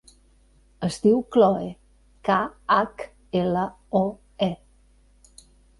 [0.87, 1.67] Es diu Khloe:
[2.31, 2.39] ca,
[2.77, 3.07] hac,
[3.45, 3.69] ela,
[4.03, 4.05] o,
[4.53, 4.53] e.